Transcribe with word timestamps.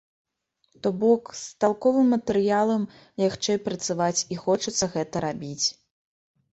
То 0.87 0.91
бок, 1.03 1.23
з 1.41 1.59
талковым 1.65 2.09
матэрыялам 2.15 2.89
лягчэй 3.21 3.63
працаваць, 3.69 4.19
і 4.33 4.43
хочацца 4.45 4.93
гэта 4.99 5.27
рабіць. 5.31 5.67